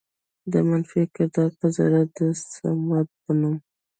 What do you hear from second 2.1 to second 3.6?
د صمد په نوم